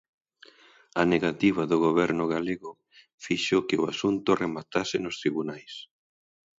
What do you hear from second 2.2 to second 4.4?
galego fixo que o asunto